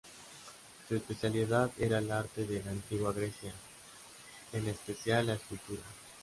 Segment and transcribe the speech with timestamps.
[0.89, 3.53] Su especialidad era el arte de la Antigua Grecia,
[4.51, 5.83] en especial la escultura.